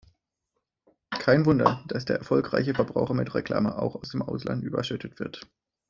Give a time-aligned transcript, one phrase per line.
[1.19, 5.45] Kein Wunder, dass der erfolgreiche Verbraucher mit Reklame, auch aus dem Ausland, überschüttet wird.